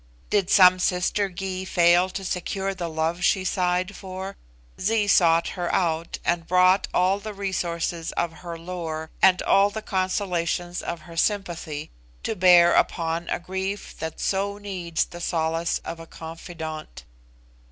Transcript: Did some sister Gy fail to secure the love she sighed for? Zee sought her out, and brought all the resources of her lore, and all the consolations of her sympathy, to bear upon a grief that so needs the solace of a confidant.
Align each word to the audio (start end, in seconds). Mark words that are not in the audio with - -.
Did 0.31 0.49
some 0.49 0.79
sister 0.79 1.29
Gy 1.29 1.63
fail 1.63 2.09
to 2.09 2.25
secure 2.25 2.73
the 2.73 2.89
love 2.89 3.23
she 3.23 3.43
sighed 3.43 3.95
for? 3.95 4.35
Zee 4.79 5.05
sought 5.07 5.49
her 5.49 5.71
out, 5.71 6.17
and 6.25 6.47
brought 6.47 6.87
all 6.91 7.19
the 7.19 7.35
resources 7.35 8.11
of 8.13 8.33
her 8.41 8.57
lore, 8.57 9.11
and 9.21 9.43
all 9.43 9.69
the 9.69 9.83
consolations 9.83 10.81
of 10.81 11.01
her 11.01 11.15
sympathy, 11.15 11.91
to 12.23 12.35
bear 12.35 12.73
upon 12.73 13.29
a 13.29 13.37
grief 13.37 13.95
that 13.99 14.19
so 14.19 14.57
needs 14.57 15.05
the 15.05 15.21
solace 15.21 15.79
of 15.85 15.99
a 15.99 16.07
confidant. 16.07 17.03